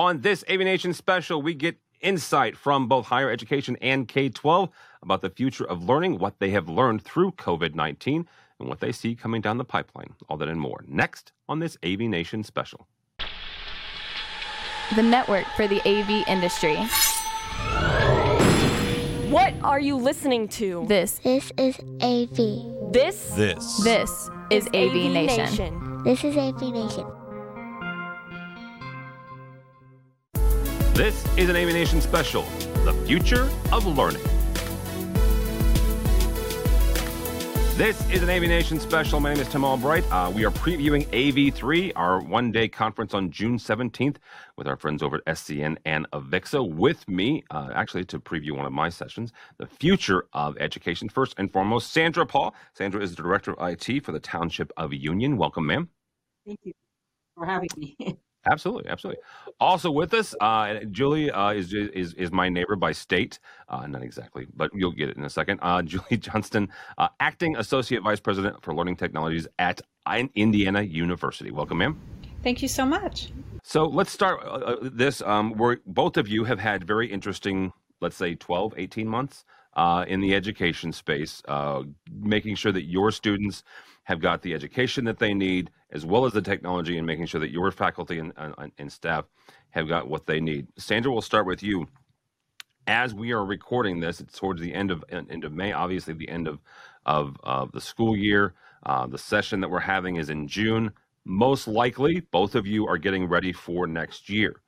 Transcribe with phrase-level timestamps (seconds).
[0.00, 4.70] On this AV Nation special, we get insight from both higher education and K 12
[5.02, 8.26] about the future of learning, what they have learned through COVID 19,
[8.58, 10.14] and what they see coming down the pipeline.
[10.26, 12.86] All that and more next on this AV Nation special.
[14.96, 16.76] The network for the AV industry.
[19.28, 20.86] What are you listening to?
[20.88, 22.90] This This is AV.
[22.90, 23.84] This This.
[23.84, 26.02] this is AV, Nation.
[26.04, 27.19] This is AV Nation.
[31.00, 32.42] This is an AV Nation special
[32.84, 34.22] The Future of Learning.
[37.78, 39.18] This is an AV Nation special.
[39.18, 40.04] My name is Tim Albright.
[40.12, 44.16] Uh, we are previewing AV3, our one day conference on June 17th,
[44.58, 46.70] with our friends over at SCN and Avixa.
[46.70, 51.08] With me, uh, actually, to preview one of my sessions, The Future of Education.
[51.08, 52.54] First and foremost, Sandra Paul.
[52.74, 55.38] Sandra is the Director of IT for the Township of Union.
[55.38, 55.88] Welcome, ma'am.
[56.44, 56.74] Thank you
[57.34, 57.96] for having me.
[58.46, 59.22] Absolutely, absolutely.
[59.60, 64.02] Also with us, uh, Julie uh, is is is my neighbor by state, uh, not
[64.02, 65.58] exactly, but you'll get it in a second.
[65.62, 69.82] Uh, Julie Johnston, uh, acting associate vice president for learning technologies at
[70.34, 71.50] Indiana University.
[71.50, 72.00] Welcome, ma'am.
[72.42, 73.30] Thank you so much.
[73.62, 75.20] So let's start uh, this.
[75.20, 79.44] Um, where both of you have had very interesting, let's say 12, 18 months
[79.74, 83.62] uh, in the education space, uh, making sure that your students
[84.10, 87.40] have got the education that they need, as well as the technology, and making sure
[87.40, 89.24] that your faculty and, and, and staff
[89.70, 90.66] have got what they need.
[90.76, 91.86] Sandra, we'll start with you.
[92.88, 95.72] As we are recording this, it's towards the end of end of May.
[95.72, 96.58] Obviously, the end of
[97.06, 98.54] of, of the school year.
[98.84, 100.90] Uh, the session that we're having is in June.
[101.24, 104.60] Most likely, both of you are getting ready for next year.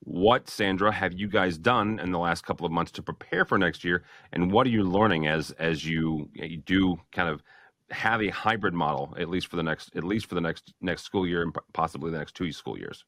[0.00, 3.56] What, Sandra, have you guys done in the last couple of months to prepare for
[3.56, 4.02] next year?
[4.32, 7.42] And what are you learning as as you, you do kind of
[7.90, 11.02] have a hybrid model at least for the next at least for the next next
[11.02, 13.04] school year and possibly the next two school years?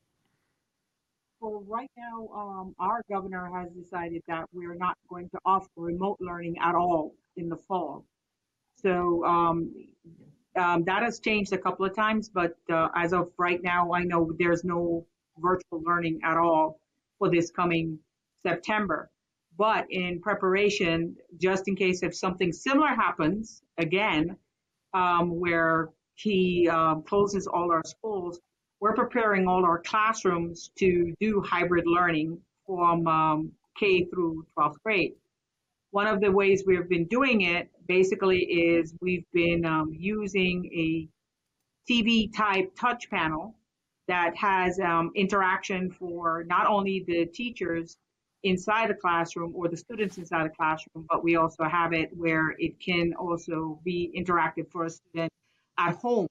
[1.41, 6.17] Well, right now, um, our governor has decided that we're not going to offer remote
[6.21, 8.05] learning at all in the fall.
[8.83, 9.73] So um,
[10.57, 14.03] um, that has changed a couple of times, but uh, as of right now, I
[14.03, 15.07] know there's no
[15.39, 16.81] virtual learning at all
[17.19, 17.99] for this coming
[18.43, 19.11] September.
[19.59, 24.37] But in preparation, just in case if something similar happens again,
[24.97, 28.41] um, where he um, closes all our schools,
[28.81, 35.13] we're preparing all our classrooms to do hybrid learning from um, K through 12th grade.
[35.91, 41.09] One of the ways we've been doing it basically is we've been um, using a
[41.91, 43.55] TV type touch panel
[44.09, 47.97] that has um, interaction for not only the teachers
[48.43, 52.55] inside the classroom or the students inside the classroom, but we also have it where
[52.59, 55.33] it can also be interactive for a student
[55.79, 56.29] at home.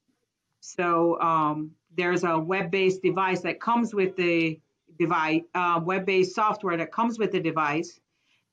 [0.62, 4.60] So um, there's a web-based device that comes with the
[4.98, 8.00] device, uh, web-based software that comes with the device,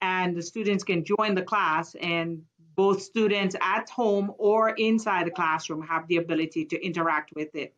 [0.00, 2.42] and the students can join the class and
[2.74, 7.74] both students at home or inside the classroom have the ability to interact with it.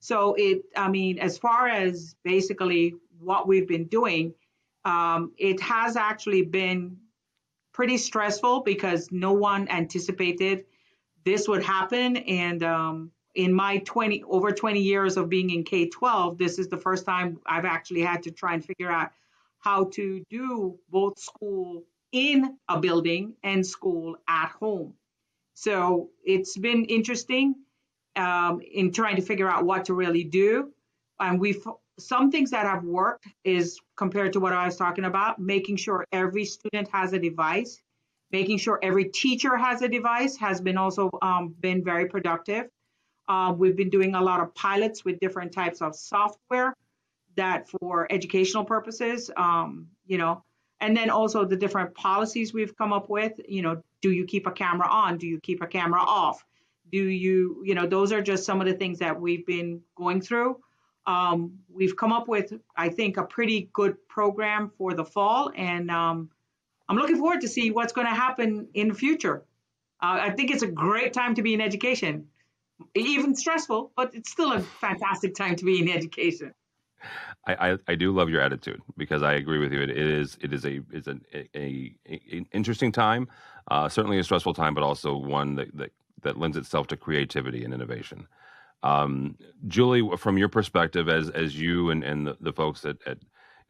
[0.00, 4.34] So it, I mean, as far as basically what we've been doing,
[4.84, 6.98] um, it has actually been
[7.72, 10.64] pretty stressful because no one anticipated
[11.24, 12.16] this would happen.
[12.16, 16.76] And um, in my 20 over 20 years of being in K-12, this is the
[16.76, 19.10] first time I've actually had to try and figure out
[19.58, 24.94] how to do both school in a building and school at home.
[25.54, 27.54] So it's been interesting
[28.16, 30.72] um, in trying to figure out what to really do.
[31.20, 31.64] And we've
[31.98, 36.04] some things that have worked is compared to what I was talking about, making sure
[36.12, 37.80] every student has a device,
[38.30, 42.66] making sure every teacher has a device has been also um, been very productive.
[43.28, 46.74] Uh, we've been doing a lot of pilots with different types of software
[47.36, 50.42] that for educational purposes, um, you know,
[50.80, 54.46] and then also the different policies we've come up with, you know, do you keep
[54.46, 55.18] a camera on?
[55.18, 56.44] Do you keep a camera off?
[56.90, 60.20] Do you, you know, those are just some of the things that we've been going
[60.20, 60.58] through.
[61.08, 65.90] Um, we've come up with, I think, a pretty good program for the fall, and
[65.90, 66.28] um,
[66.86, 69.42] I'm looking forward to see what's going to happen in the future.
[70.02, 72.26] Uh, I think it's a great time to be in education,
[72.94, 76.52] even stressful, but it's still a fantastic time to be in education.
[77.46, 79.80] I, I, I, do love your attitude because I agree with you.
[79.80, 83.28] it, it is it is a is an a, a, a, interesting time,
[83.70, 85.92] uh, certainly a stressful time, but also one that, that
[86.22, 88.26] that lends itself to creativity and innovation.
[88.82, 89.36] Um,
[89.66, 93.18] Julie, from your perspective, as as you and, and the, the folks at, at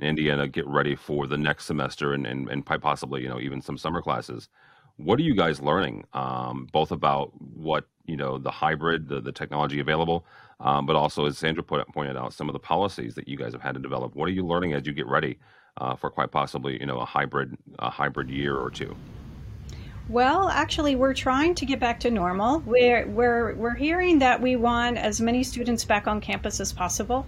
[0.01, 3.79] Indiana get ready for the next semester and, and, and possibly, you know, even some
[3.79, 4.49] summer classes,
[4.97, 9.33] what are you guys learning, um, both about what, you know, the hybrid, the, the
[9.33, 10.25] technology available,
[10.61, 13.53] um, but also as Sandra put, pointed out, some of the policies that you guys
[13.53, 14.15] have had to develop.
[14.15, 15.39] What are you learning as you get ready
[15.79, 18.97] uh, for quite possibly you know a hybrid a hybrid year or two?
[20.09, 22.61] Well, actually, we're trying to get back to normal.
[22.61, 27.27] We're, we're, we're hearing that we want as many students back on campus as possible.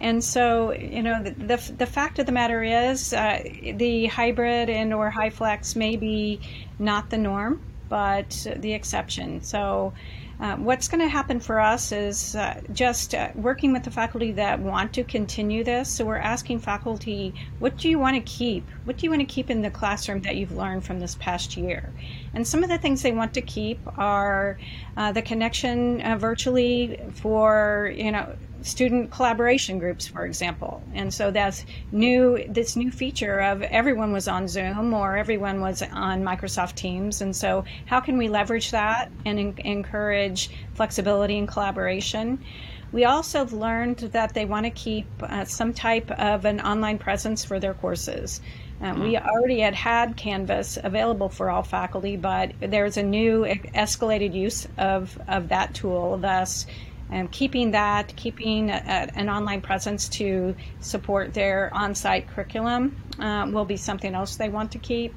[0.00, 3.42] And so, you know, the, the, the fact of the matter is uh,
[3.74, 6.40] the hybrid and or HyFlex may be
[6.78, 9.42] not the norm, but the exception.
[9.42, 9.92] So
[10.38, 14.32] uh, what's going to happen for us is uh, just uh, working with the faculty
[14.32, 15.88] that want to continue this.
[15.88, 18.68] So we're asking faculty, what do you want to keep?
[18.84, 21.56] What do you want to keep in the classroom that you've learned from this past
[21.56, 21.90] year?
[22.34, 24.58] And some of the things they want to keep are
[24.96, 28.36] uh, the connection uh, virtually for, you know,
[28.66, 30.82] student collaboration groups, for example.
[30.92, 35.82] And so that's new, this new feature of everyone was on Zoom or everyone was
[35.82, 37.22] on Microsoft Teams.
[37.22, 42.44] And so how can we leverage that and en- encourage flexibility and collaboration?
[42.92, 46.98] We also have learned that they want to keep uh, some type of an online
[46.98, 48.40] presence for their courses.
[48.80, 49.26] Uh, we mm-hmm.
[49.26, 55.18] already had had Canvas available for all faculty, but there's a new escalated use of,
[55.28, 56.18] of that tool.
[56.18, 56.66] Thus,
[57.10, 63.48] and keeping that, keeping a, an online presence to support their on site curriculum uh,
[63.50, 65.14] will be something else they want to keep.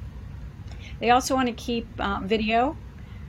[1.00, 2.76] They also want to keep uh, video.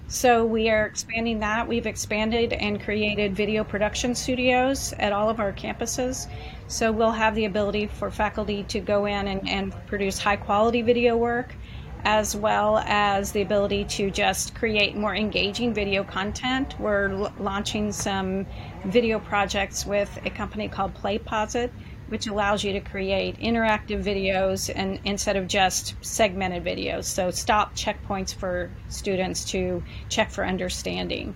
[0.08, 1.66] So we are expanding that.
[1.66, 6.28] We've expanded and created video production studios at all of our campuses.
[6.68, 10.82] So we'll have the ability for faculty to go in and, and produce high quality
[10.82, 11.56] video work
[12.04, 16.80] as well as the ability to just create more engaging video content.
[16.80, 18.46] We're l- launching some
[18.86, 21.70] video projects with a company called PlayPosit,
[22.10, 27.06] which allows you to create interactive videos and instead of just segmented videos.
[27.06, 31.36] So stop checkpoints for students to check for understanding.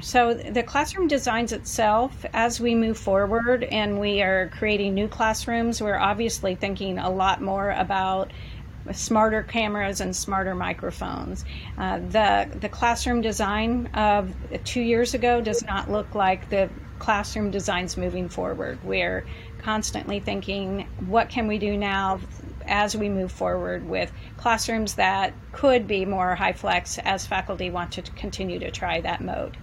[0.00, 5.82] So the classroom designs itself as we move forward and we are creating new classrooms,
[5.82, 8.32] we're obviously thinking a lot more about
[8.92, 11.44] smarter cameras and smarter microphones.
[11.78, 14.34] Uh, the the classroom design of
[14.64, 16.68] two years ago does not look like the
[16.98, 18.78] classroom designs moving forward.
[18.84, 19.24] We're
[19.58, 22.20] constantly thinking, what can we do now
[22.66, 28.02] as we move forward with classrooms that could be more HyFlex as faculty want to
[28.02, 29.56] continue to try that mode.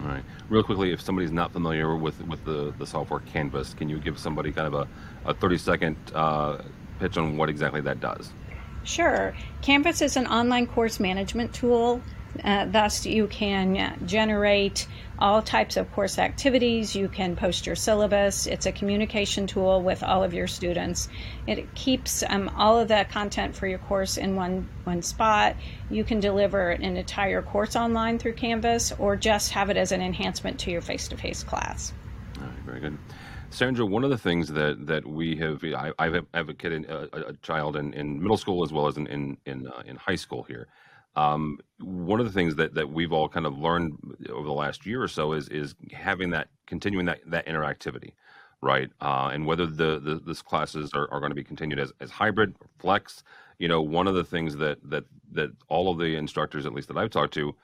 [0.00, 0.22] All right.
[0.48, 4.18] Real quickly, if somebody's not familiar with with the, the software Canvas, can you give
[4.18, 6.58] somebody kind of a, a 30 second uh,
[6.98, 8.30] pitch on what exactly that does?
[8.84, 9.34] Sure.
[9.62, 12.00] Canvas is an online course management tool.
[12.42, 14.86] Uh, thus, you can generate
[15.18, 16.94] all types of course activities.
[16.94, 18.46] You can post your syllabus.
[18.46, 21.08] It's a communication tool with all of your students.
[21.46, 25.56] It keeps um, all of the content for your course in one, one spot.
[25.90, 30.00] You can deliver an entire course online through Canvas or just have it as an
[30.00, 31.92] enhancement to your face to face class.
[32.38, 32.98] All right, very good.
[33.50, 37.76] Sandra, one of the things that that we have, I, I've advocated a, a child
[37.76, 40.68] in, in middle school as well as in in in, uh, in high school here.
[41.16, 43.98] Um, one of the things that that we've all kind of learned
[44.30, 48.12] over the last year or so is is having that continuing that that interactivity,
[48.60, 48.90] right?
[49.00, 52.10] Uh, and whether the, the this classes are, are going to be continued as, as
[52.10, 53.22] hybrid, flex.
[53.58, 56.88] You know, one of the things that that that all of the instructors, at least
[56.88, 57.54] that I've talked to,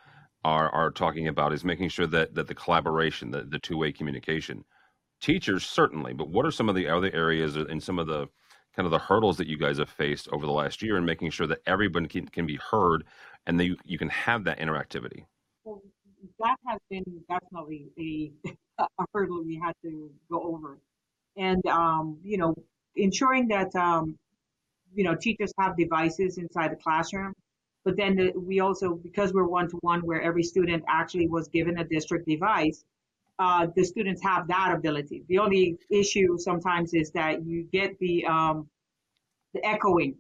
[0.45, 3.93] are are talking about is making sure that that the collaboration, the, the two way
[3.93, 4.65] communication
[5.25, 8.29] teachers certainly but what are some of the other areas and some of the
[8.77, 11.31] kind of the hurdles that you guys have faced over the last year in making
[11.31, 13.05] sure that everyone can, can be heard
[13.47, 15.25] and that you, you can have that interactivity?
[15.65, 15.81] Well,
[16.41, 18.33] that has been definitely a,
[18.79, 20.79] a hurdle we had to go over.
[21.39, 22.55] And um, you know
[22.95, 24.19] ensuring that um,
[24.95, 27.33] you know teachers have devices inside the classroom
[27.85, 31.49] but then the, we also because we're one to one where every student actually was
[31.49, 32.85] given a district device
[33.39, 35.25] uh, the students have that ability.
[35.29, 38.69] The only issue sometimes is that you get the um,
[39.53, 40.17] the echoing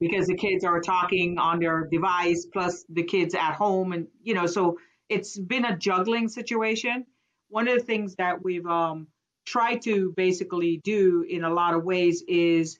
[0.00, 4.34] because the kids are talking on their device plus the kids at home, and you
[4.34, 7.04] know, so it's been a juggling situation.
[7.48, 9.06] One of the things that we've um,
[9.44, 12.78] tried to basically do in a lot of ways is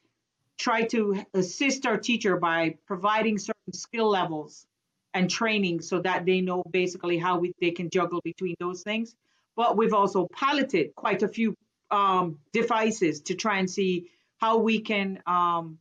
[0.59, 4.67] try to assist our teacher by providing certain skill levels
[5.15, 9.15] and training so that they know basically how we, they can juggle between those things
[9.57, 11.57] but we've also piloted quite a few
[11.91, 15.79] um, devices to try and see how we can um,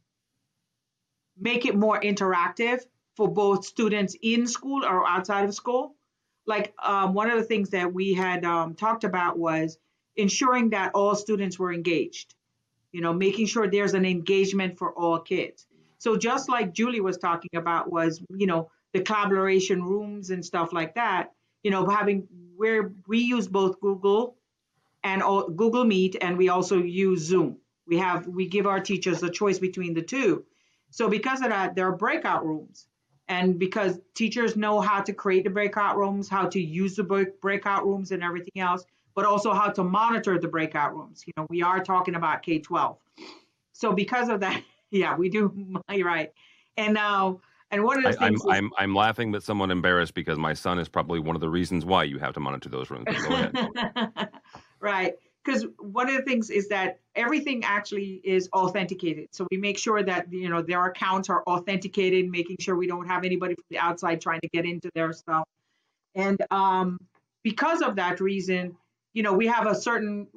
[1.38, 2.82] make it more interactive
[3.16, 5.96] for both students in school or outside of school.
[6.46, 9.78] Like um, one of the things that we had um, talked about was
[10.16, 12.36] ensuring that all students were engaged,
[12.92, 15.66] you know, making sure there's an engagement for all kids.
[15.98, 20.72] So just like Julie was talking about was, you know, the collaboration rooms and stuff
[20.72, 21.32] like that,
[21.66, 24.36] you know, having where we use both Google
[25.04, 25.24] and
[25.58, 27.58] Google Meet, and we also use Zoom.
[27.88, 30.46] We have we give our teachers a choice between the two.
[30.92, 32.86] So because of that, there are breakout rooms.
[33.28, 37.84] And because teachers know how to create the breakout rooms, how to use the breakout
[37.84, 41.24] rooms and everything else, but also how to monitor the breakout rooms.
[41.26, 42.96] You know, we are talking about K 12.
[43.74, 45.52] So because of that, yeah, we do.
[45.92, 46.32] You're right.
[46.78, 47.42] And now,
[47.72, 50.38] and one of the I, things I'm, is, I'm I'm laughing, but somewhat embarrassed because
[50.38, 53.08] my son is probably one of the reasons why you have to monitor those rooms.
[54.82, 59.28] Right because one of the things is that everything actually is authenticated.
[59.32, 63.08] So we make sure that you know their accounts are authenticated, making sure we don't
[63.08, 65.48] have anybody from the outside trying to get into their stuff.
[66.16, 67.00] And um,
[67.44, 68.76] because of that reason,
[69.14, 70.28] you know, we have a certain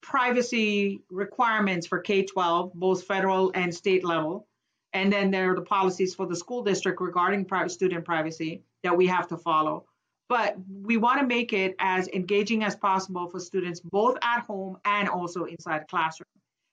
[0.00, 4.46] privacy requirements for K-12, both federal and state level.
[4.92, 8.96] And then there are the policies for the school district regarding private student privacy that
[8.96, 9.84] we have to follow
[10.28, 14.76] but we want to make it as engaging as possible for students both at home
[14.84, 16.26] and also inside the classroom.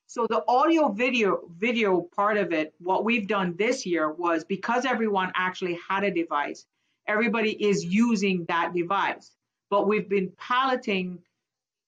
[0.07, 4.85] So the audio video video part of it, what we've done this year was because
[4.85, 6.65] everyone actually had a device,
[7.07, 9.31] everybody is using that device.
[9.71, 11.19] But we've been piloting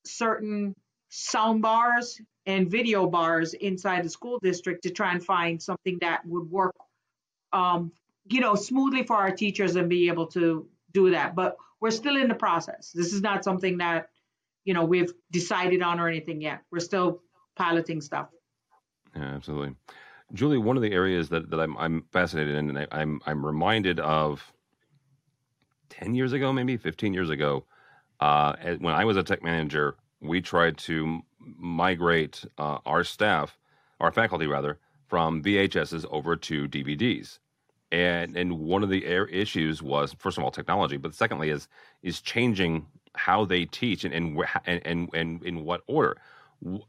[0.05, 0.73] certain
[1.09, 6.25] sound bars and video bars inside the school district to try and find something that
[6.25, 6.75] would work
[7.53, 7.91] um,
[8.25, 11.35] you know smoothly for our teachers and be able to do that.
[11.35, 12.91] But we're still in the process.
[12.91, 14.09] This is not something that,
[14.65, 16.61] you know, we've decided on or anything yet.
[16.71, 17.21] We're still
[17.55, 18.29] piloting stuff.
[19.15, 19.75] Yeah, absolutely.
[20.33, 23.45] Julie, one of the areas that, that I'm, I'm fascinated in, and I, I'm, I'm
[23.45, 24.51] reminded of
[25.89, 27.65] 10 years ago, maybe 15 years ago,
[28.19, 31.21] uh, when I was a tech manager, we tried to
[31.57, 33.57] migrate uh, our staff,
[33.99, 37.39] our faculty rather, from VHSs over to DVDs
[37.91, 41.67] and and one of the issues was first of all technology, but secondly is
[42.03, 42.85] is changing
[43.15, 46.17] how they teach and and and and, and in what order.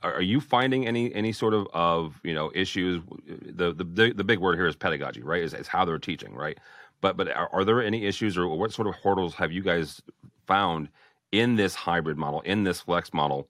[0.02, 3.02] Are you finding any any sort of of you know issues?
[3.26, 5.42] The the the big word here is pedagogy, right?
[5.42, 6.58] Is, is how they're teaching, right?
[7.00, 10.02] But but are, are there any issues or what sort of hurdles have you guys
[10.46, 10.88] found
[11.30, 13.48] in this hybrid model, in this flex model,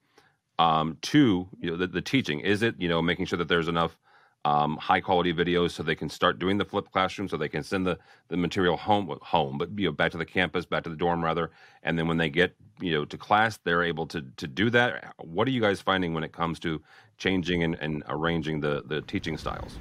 [0.59, 2.41] um, to you know the, the teaching?
[2.41, 3.97] Is it you know making sure that there's enough
[4.45, 7.63] um, high quality videos so they can start doing the flipped classroom so they can
[7.63, 7.97] send the,
[8.29, 11.21] the material home home but you know back to the campus back to the dorm
[11.21, 11.51] rather
[11.83, 15.13] and then when they get you know to class they're able to to do that?
[15.17, 16.81] What are you guys finding when it comes to
[17.17, 19.77] changing and, and arranging the the teaching styles?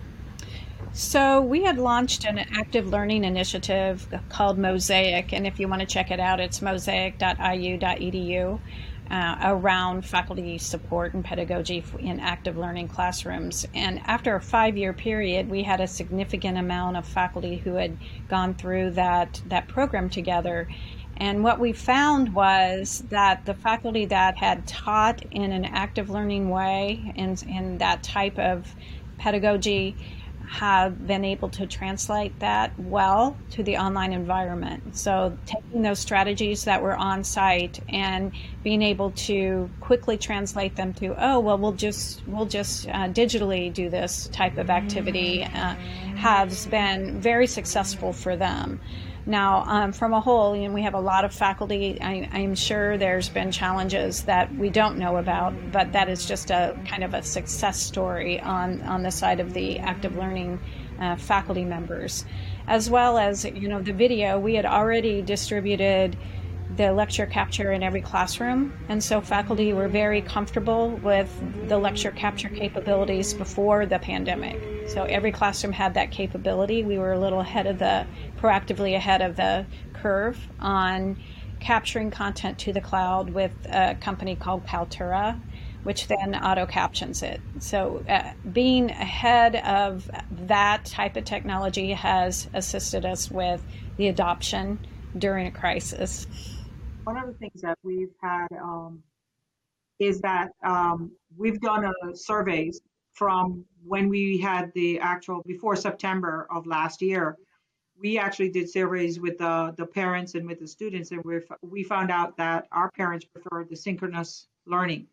[0.93, 5.87] So we had launched an active learning initiative called Mosaic, and if you want to
[5.87, 8.59] check it out, it's mosaic.iu.edu
[9.11, 13.67] uh, around faculty support and pedagogy in active learning classrooms.
[13.75, 17.97] And after a five year period, we had a significant amount of faculty who had
[18.29, 20.69] gone through that, that program together.
[21.17, 26.49] And what we found was that the faculty that had taught in an active learning
[26.49, 28.73] way in, in that type of
[29.17, 29.97] pedagogy
[30.49, 34.97] have been able to translate that well to the online environment.
[34.97, 38.33] So, taking those strategies that were on site and
[38.65, 43.73] being able to quickly translate them to, oh, well, we'll just we'll just uh, digitally
[43.73, 45.75] do this type of activity, uh,
[46.17, 48.81] has been very successful for them.
[49.29, 52.01] Now, um, from a whole, you know, we have a lot of faculty.
[52.01, 56.51] I, am sure there's been challenges that we don't know about, but that is just
[56.51, 60.59] a kind of a success story on, on the side of the active learning
[60.99, 62.25] uh, faculty members.
[62.67, 66.17] As well as, you know, the video, we had already distributed
[66.79, 71.29] the lecture capture in every classroom, and so faculty were very comfortable with
[71.69, 74.89] the lecture capture capabilities before the pandemic.
[74.89, 76.85] So every classroom had that capability.
[76.85, 78.07] We were a little ahead of the,
[78.41, 81.19] proactively ahead of the curve on
[81.59, 85.41] capturing content to the cloud with a company called Kaltura,
[85.83, 87.41] which then auto captions it.
[87.59, 90.09] So uh, being ahead of
[90.47, 93.65] that type of technology has assisted us with
[93.97, 94.79] the adoption
[95.17, 96.27] during a crisis
[97.09, 99.03] one of the things that we've had um,
[99.99, 102.83] is that um, we've done a surveys
[103.15, 107.39] from when we had the actual before September of last year.
[107.99, 111.83] We actually did surveys with the, the parents and with the students, and we we
[111.83, 115.07] found out that our parents prefer the synchronous learning.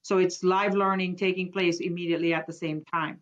[0.00, 3.20] So it's live learning taking place immediately at the same time.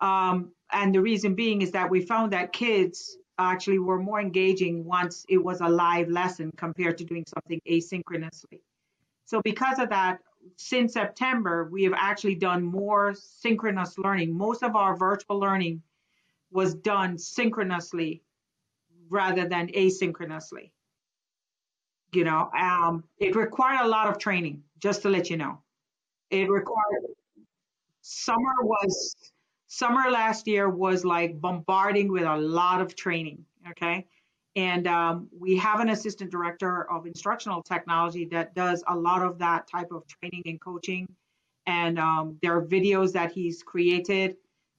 [0.00, 4.84] Um, and the reason being is that we found that kids actually were more engaging
[4.84, 8.60] once it was a live lesson compared to doing something asynchronously.
[9.24, 10.20] So because of that,
[10.56, 14.36] since September, we have actually done more synchronous learning.
[14.36, 15.82] Most of our virtual learning
[16.50, 18.22] was done synchronously
[19.08, 20.70] rather than asynchronously.
[22.12, 25.58] You know, um, it required a lot of training, just to let you know.
[26.30, 27.02] It required,
[28.02, 29.16] summer was,
[29.74, 33.44] summer last year was like bombarding with a lot of training.
[33.70, 34.06] Okay.
[34.56, 39.38] And um, we have an assistant director of instructional technology that does a lot of
[39.38, 41.08] that type of training and coaching.
[41.66, 44.36] And um, there are videos that he's created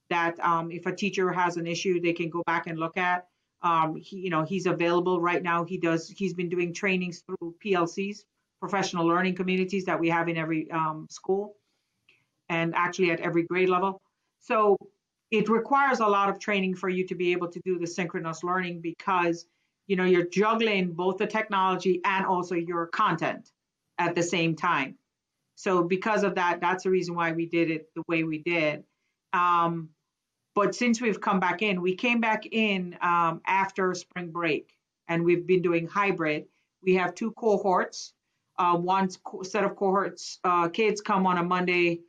[0.08, 3.26] that um, if a teacher has an issue, they can go back and look at.
[3.62, 5.64] Um, he, you know, he's available right now.
[5.64, 6.08] He does.
[6.08, 8.20] He's been doing trainings through PLCs,
[8.60, 11.56] professional learning communities that we have in every um, school,
[12.48, 14.00] and actually at every grade level.
[14.46, 14.76] So
[15.32, 18.44] it requires a lot of training for you to be able to do the synchronous
[18.44, 19.44] learning because
[19.88, 23.50] you know you're juggling both the technology and also your content
[23.98, 24.96] at the same time.
[25.56, 28.84] So because of that, that's the reason why we did it the way we did.
[29.32, 29.88] Um,
[30.54, 34.76] but since we've come back in, we came back in um, after spring break
[35.08, 36.44] and we've been doing hybrid.
[36.82, 38.12] We have two cohorts.
[38.58, 39.10] Uh, one
[39.42, 42.00] set of cohorts, uh, kids come on a Monday,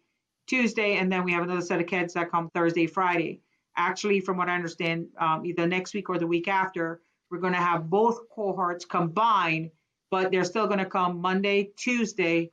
[0.48, 3.42] Tuesday, and then we have another set of kids that come Thursday, Friday.
[3.75, 7.54] Actually, from what I understand, um, either next week or the week after, we're going
[7.54, 9.72] to have both cohorts combined,
[10.10, 12.51] but they're still going to come Monday, Tuesday.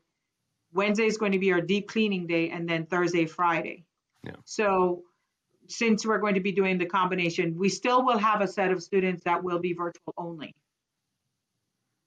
[0.72, 3.84] Wednesday is going to be our deep cleaning day, and then Thursday, Friday.
[4.24, 4.32] Yeah.
[4.44, 5.04] So
[5.68, 8.82] since we're going to be doing the combination, we still will have a set of
[8.82, 10.54] students that will be virtual only.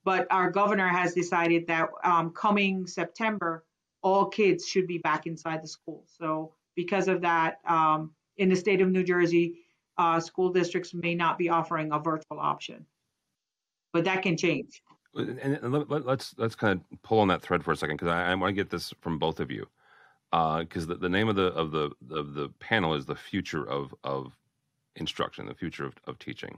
[0.04, 3.64] But our governor has decided that um, coming September,
[4.08, 6.06] all kids should be back inside the school.
[6.08, 9.60] So because of that, um, in the state of New Jersey,
[9.98, 12.86] uh, school districts may not be offering a virtual option,
[13.94, 14.82] but that can change.
[15.16, 18.10] And, let, us let's, let's kind of pull on that thread for a second because
[18.10, 19.68] I, I want to get this from both of you
[20.32, 23.68] because uh, the, the name of the of the of the panel is the future
[23.68, 24.34] of of
[24.96, 26.58] instruction, the future of, of teaching.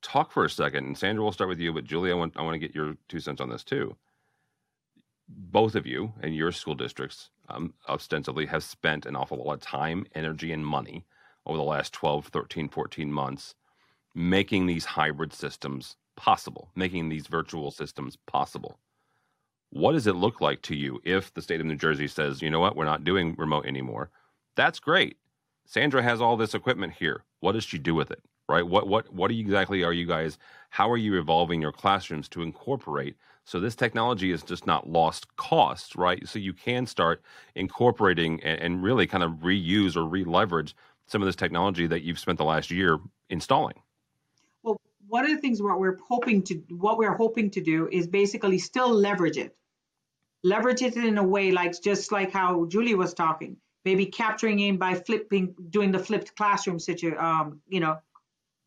[0.00, 2.42] Talk for a second, and Sandra, we'll start with you, but Julie, I want I
[2.42, 3.94] want to get your two cents on this too.
[5.36, 9.60] Both of you and your school districts um, ostensibly have spent an awful lot of
[9.62, 11.04] time, energy, and money
[11.46, 13.54] over the last 12, 13, 14 months
[14.14, 18.78] making these hybrid systems possible, making these virtual systems possible.
[19.70, 22.50] What does it look like to you if the state of New Jersey says, you
[22.50, 24.10] know what, we're not doing remote anymore?
[24.56, 25.16] That's great.
[25.66, 27.24] Sandra has all this equipment here.
[27.40, 28.22] What does she do with it?
[28.48, 28.66] Right?
[28.66, 30.38] What what what exactly are you guys
[30.72, 35.34] how are you evolving your classrooms to incorporate so this technology is just not lost
[35.36, 36.26] cost, right?
[36.28, 37.22] So you can start
[37.56, 42.20] incorporating and, and really kind of reuse or re-leverage some of this technology that you've
[42.20, 43.74] spent the last year installing.
[44.62, 48.06] Well, one of the things what we're hoping to what we're hoping to do is
[48.06, 49.56] basically still leverage it
[50.44, 54.76] leverage it in a way like just like how Julie was talking, maybe capturing in
[54.76, 57.98] by flipping, doing the flipped classroom situ, um, you know,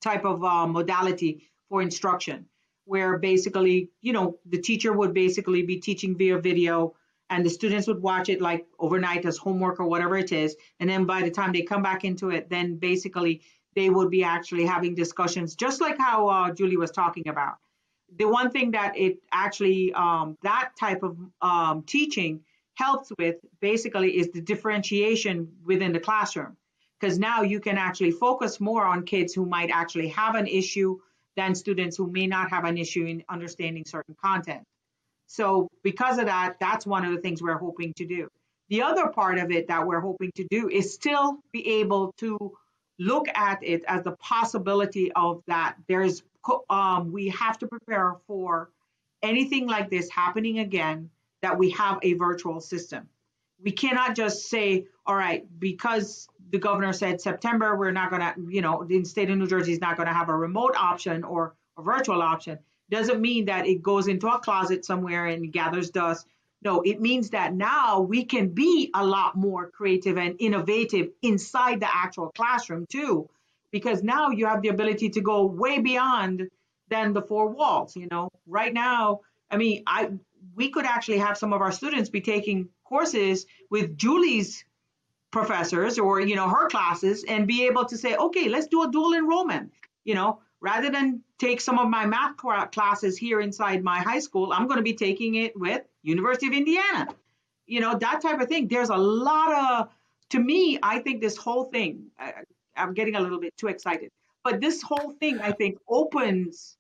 [0.02, 2.46] type of uh, modality for instruction,
[2.86, 6.96] where basically, you know, the teacher would basically be teaching via video
[7.30, 10.56] and the students would watch it like overnight as homework or whatever it is.
[10.80, 13.42] And then by the time they come back into it, then basically
[13.76, 17.56] they would be actually having discussions, just like how uh, Julie was talking about
[18.18, 22.42] the one thing that it actually um, that type of um, teaching
[22.76, 26.58] helps with basically is the differentiation within the classroom
[27.00, 30.98] because now you can actually focus more on kids who might actually have an issue
[31.36, 34.64] than students who may not have an issue in understanding certain content.
[35.28, 38.30] So because of that that's one of the things we're hoping to do.
[38.70, 42.38] The other part of it that we're hoping to do is still be able to
[42.98, 45.76] look at it as the possibility of that.
[45.88, 46.24] There's
[46.70, 48.70] um, we have to prepare for
[49.24, 51.10] anything like this happening again
[51.42, 53.08] that we have a virtual system.
[53.64, 58.54] We cannot just say, all right, because the governor said September, we're not going to,
[58.54, 61.24] you know, the state of New Jersey is not going to have a remote option
[61.24, 62.60] or a virtual option.
[62.90, 66.28] Doesn't mean that it goes into a closet somewhere and gathers dust.
[66.62, 71.80] No, it means that now we can be a lot more creative and innovative inside
[71.80, 73.30] the actual classroom too
[73.76, 76.50] because now you have the ability to go way beyond
[76.90, 79.20] than the four walls you know right now
[79.52, 80.10] i mean i
[80.56, 84.64] we could actually have some of our students be taking courses with julie's
[85.32, 88.92] professors or you know her classes and be able to say okay let's do a
[88.92, 89.72] dual enrollment
[90.04, 92.38] you know rather than take some of my math
[92.72, 96.54] classes here inside my high school i'm going to be taking it with university of
[96.54, 97.08] indiana
[97.68, 99.90] you know that type of thing there's a lot of
[100.30, 102.06] to me i think this whole thing
[102.78, 104.12] I'm getting a little bit too excited.
[104.44, 106.78] But this whole thing, I think, opens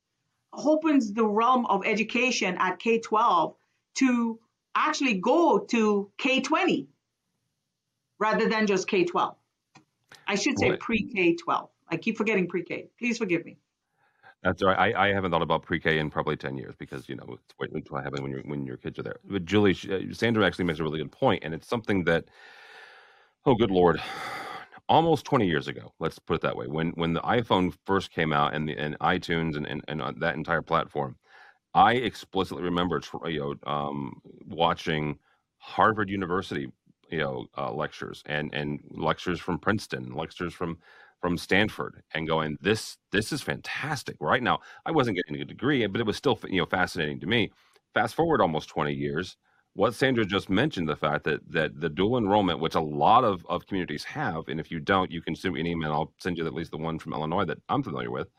[0.53, 3.55] opens the realm of education at K-12
[3.95, 4.39] to
[4.75, 6.87] actually go to K-20
[8.19, 9.35] rather than just K-12.
[10.27, 11.69] I should say pre-K-12.
[11.89, 12.87] I keep forgetting pre-K.
[12.99, 13.57] Please forgive me.
[14.43, 14.77] That's right.
[14.95, 17.71] I, I haven't thought about pre-K in probably ten years because you know it's wait
[17.73, 19.15] until I happen when your when your kids are there.
[19.23, 22.25] But Julie, uh, Sandra actually makes a really good point, and it's something that,
[23.47, 23.99] oh good lord,
[24.87, 25.93] almost twenty years ago.
[25.99, 26.67] Let's put it that way.
[26.67, 30.13] When when the iPhone first came out and the and iTunes and and, and uh,
[30.19, 31.15] that entire platform,
[31.75, 35.19] I explicitly remember you know um, watching
[35.59, 36.67] Harvard University
[37.11, 40.79] you know uh, lectures and and lectures from Princeton, lectures from
[41.21, 44.15] from Stanford and going, this this is fantastic.
[44.19, 47.27] Right now, I wasn't getting a degree, but it was still you know fascinating to
[47.27, 47.51] me.
[47.93, 49.37] Fast forward almost 20 years,
[49.73, 53.45] what Sandra just mentioned, the fact that that the dual enrollment, which a lot of,
[53.49, 55.91] of communities have, and if you don't, you can send me an email.
[55.91, 58.29] I'll send you at least the one from Illinois that I'm familiar with,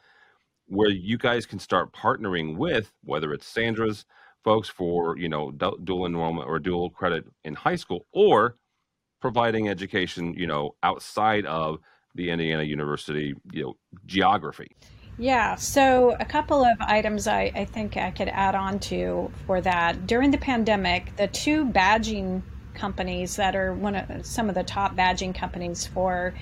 [0.66, 4.04] where you guys can start partnering with whether it's Sandra's
[4.44, 8.56] folks for you know dual enrollment or dual credit in high school, or
[9.20, 11.78] providing education you know outside of
[12.16, 13.76] the Indiana University, you know,
[14.06, 14.68] geography.
[15.18, 19.60] Yeah, so a couple of items I, I think I could add on to for
[19.62, 20.06] that.
[20.06, 22.42] During the pandemic, the two badging
[22.74, 26.34] companies that are one of some of the top badging companies for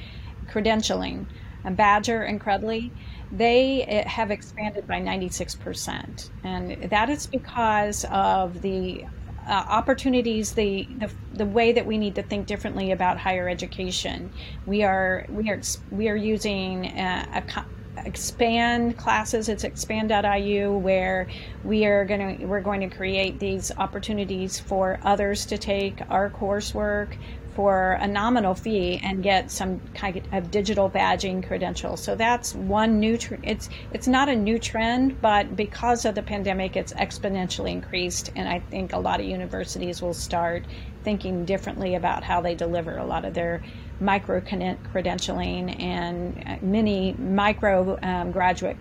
[0.51, 1.27] credentialing,
[1.65, 2.91] uh, Badgr and Credly,
[3.33, 6.31] they eh, have expanded by 96%.
[6.45, 9.05] And that is because of the
[9.47, 14.33] uh, opportunities, the, the the way that we need to think differently about higher education.
[14.65, 17.67] We are we are we are using uh, a, a
[18.07, 21.29] expand classes it's expand.iu where
[21.63, 26.29] we are going to we're going to create these opportunities for others to take our
[26.29, 27.17] coursework
[27.55, 32.03] for a nominal fee and get some kind of digital badging credentials.
[32.03, 33.17] So that's one new.
[33.17, 38.31] Tr- it's it's not a new trend, but because of the pandemic, it's exponentially increased,
[38.35, 40.65] and I think a lot of universities will start
[41.05, 43.63] thinking differently about how they deliver a lot of their
[44.01, 48.77] micro credentialing and mini micro um, graduate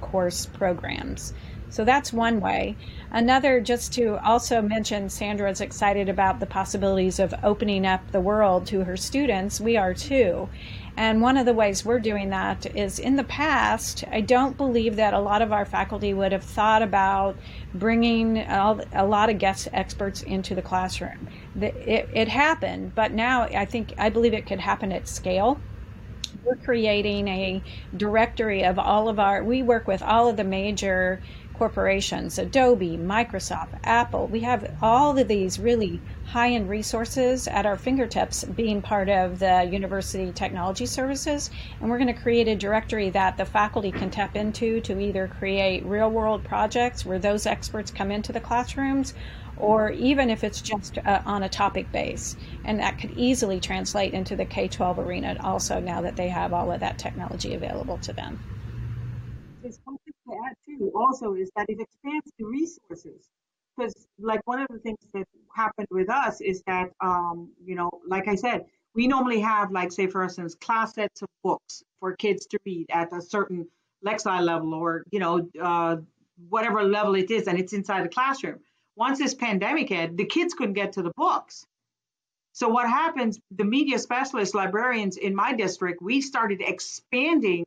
[0.00, 1.34] course programs.
[1.70, 2.76] So that's one way.
[3.10, 8.20] Another, just to also mention, Sandra is excited about the possibilities of opening up the
[8.20, 9.60] world to her students.
[9.60, 10.48] We are too.
[10.96, 14.96] And one of the ways we're doing that is in the past, I don't believe
[14.96, 17.36] that a lot of our faculty would have thought about
[17.72, 21.28] bringing a lot of guest experts into the classroom.
[21.60, 25.60] It, it happened, but now I think, I believe it could happen at scale
[26.44, 27.62] we're creating a
[27.96, 31.20] directory of all of our we work with all of the major
[31.58, 34.28] corporations Adobe, Microsoft, Apple.
[34.28, 39.40] We have all of these really high end resources at our fingertips being part of
[39.40, 41.50] the University Technology Services.
[41.80, 45.26] And we're going to create a directory that the faculty can tap into to either
[45.26, 49.12] create real world projects where those experts come into the classrooms
[49.56, 52.36] or even if it's just uh, on a topic base.
[52.64, 56.52] And that could easily translate into the K 12 arena also now that they have
[56.52, 58.38] all of that technology available to them
[60.48, 63.28] add too also is that it expands the resources.
[63.76, 67.90] Because like one of the things that happened with us is that um, you know
[68.06, 72.16] like i said we normally have like say for instance class sets of books for
[72.16, 73.66] kids to read at a certain
[74.04, 75.96] lexile level or you know uh,
[76.48, 78.58] whatever level it is and it's inside the classroom.
[78.96, 81.64] Once this pandemic hit the kids couldn't get to the books.
[82.52, 87.64] So what happens the media specialists librarians in my district we started expanding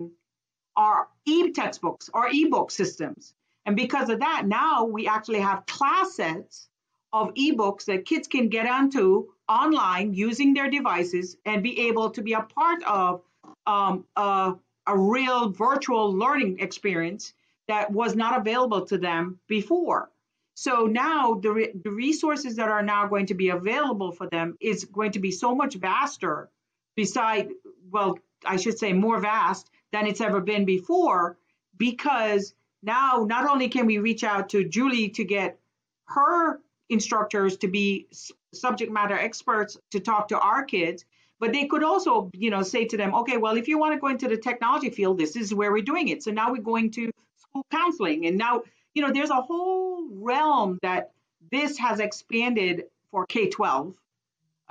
[0.75, 3.33] our e-textbooks, our e-book systems.
[3.65, 6.67] And because of that, now we actually have class sets
[7.13, 12.21] of ebooks that kids can get onto online using their devices and be able to
[12.21, 13.21] be a part of
[13.67, 14.53] um, a,
[14.87, 17.33] a real virtual learning experience
[17.67, 20.09] that was not available to them before.
[20.55, 24.57] So now the, re- the resources that are now going to be available for them
[24.59, 26.49] is going to be so much vaster,
[26.95, 27.49] beside,
[27.89, 31.37] well, I should say more vast than it's ever been before
[31.77, 35.59] because now not only can we reach out to Julie to get
[36.05, 38.07] her instructors to be
[38.53, 41.05] subject matter experts to talk to our kids
[41.39, 43.99] but they could also you know say to them okay well if you want to
[43.99, 46.23] go into the technology field this is where we're doing it.
[46.23, 50.79] So now we're going to school counseling and now you know there's a whole realm
[50.81, 51.11] that
[51.51, 53.93] this has expanded for k-12 uh,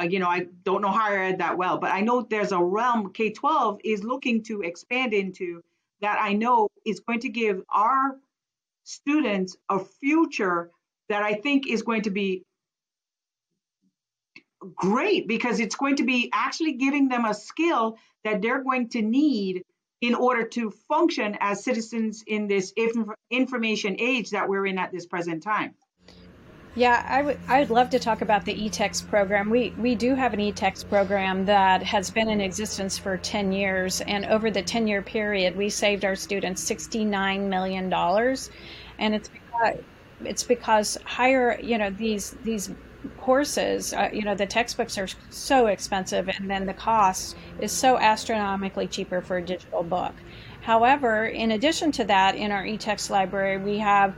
[0.00, 2.62] Uh, you know, I don't know higher ed that well, but I know there's a
[2.62, 5.62] realm K 12 is looking to expand into
[6.00, 8.16] that I know is going to give our
[8.84, 10.70] students a future
[11.10, 12.44] that I think is going to be
[14.74, 19.02] great because it's going to be actually giving them a skill that they're going to
[19.02, 19.64] need
[20.00, 24.92] in order to function as citizens in this inf- information age that we're in at
[24.92, 25.74] this present time.
[26.74, 27.38] Yeah, I would.
[27.48, 29.50] I would love to talk about the eText program.
[29.50, 34.00] We we do have an eText program that has been in existence for ten years,
[34.02, 38.50] and over the ten year period, we saved our students sixty nine million dollars,
[39.00, 39.76] and it's because,
[40.24, 42.70] it's because higher you know these these
[43.18, 47.98] courses uh, you know the textbooks are so expensive, and then the cost is so
[47.98, 50.14] astronomically cheaper for a digital book.
[50.62, 54.14] However, in addition to that, in our eText library, we have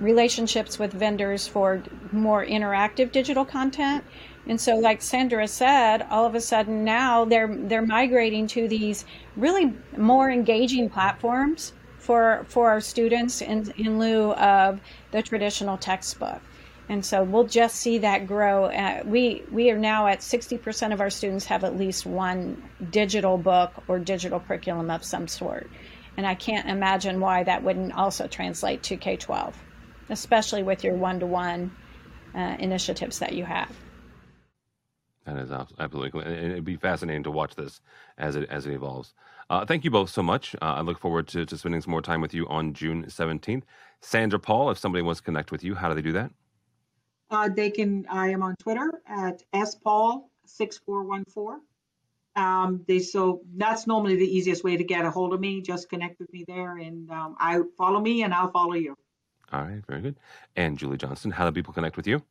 [0.00, 4.04] relationships with vendors for more interactive digital content.
[4.46, 9.04] And so, like Sandra said, all of a sudden now they're they're migrating to these
[9.36, 14.80] really more engaging platforms for for our students in in lieu of
[15.12, 16.40] the traditional textbook.
[16.88, 18.64] And so we'll just see that grow.
[18.64, 23.38] Uh, we we are now at 60% of our students have at least one digital
[23.38, 25.70] book or digital curriculum of some sort.
[26.16, 29.56] And I can't imagine why that wouldn't also translate to K 12
[30.12, 31.70] especially with your one to one
[32.34, 33.70] initiatives that you have.
[35.24, 37.80] That is absolutely, and it'd be fascinating to watch this
[38.18, 39.14] as it as it evolves.
[39.48, 40.56] Uh, thank you both so much.
[40.56, 43.64] Uh, I look forward to, to spending some more time with you on June seventeenth.
[44.00, 46.32] Sandra Paul, if somebody wants to connect with you, how do they do that?
[47.30, 48.04] Uh, they can.
[48.10, 51.60] I am on Twitter at spaul six four one four.
[52.34, 55.60] Um, they so that's normally the easiest way to get a hold of me.
[55.60, 58.96] Just connect with me there, and um, I follow me, and I'll follow you.
[59.52, 60.16] All right, very good.
[60.56, 62.22] And Julie Johnston, how do people connect with you?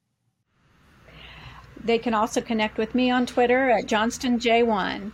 [1.83, 5.11] They can also connect with me on Twitter at JohnstonJ1.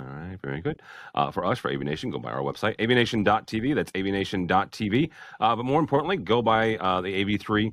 [0.00, 0.82] All right, very good.
[1.14, 3.74] Uh, for us, for AV Nation, go by our website, avnation.tv.
[3.74, 5.10] That's avnation.tv.
[5.40, 7.72] Uh, but more importantly, go by uh, the AV3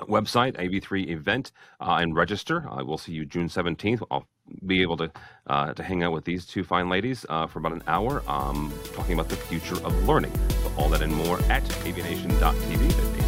[0.00, 2.68] website, AV3 event, uh, and register.
[2.70, 4.02] Uh, we'll see you June 17th.
[4.10, 4.26] I'll
[4.66, 5.10] be able to
[5.46, 8.72] uh, to hang out with these two fine ladies uh, for about an hour, um,
[8.94, 10.32] talking about the future of learning.
[10.62, 12.92] So all that and more at avnation.tv.
[12.92, 13.21] That's